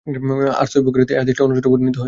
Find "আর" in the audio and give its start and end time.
0.57-0.67